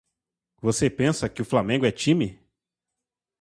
Você 0.63 0.89
pensa 0.89 1.29
que 1.29 1.43
o 1.43 1.45
flamengo 1.45 1.85
é 1.85 1.91
time? 1.91 2.39